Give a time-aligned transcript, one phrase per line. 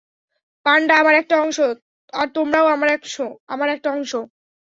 [0.65, 1.57] পান্ডা আমার একটা অংশ,
[2.13, 2.89] আর তোমরাও আমার
[3.91, 4.11] অংশ।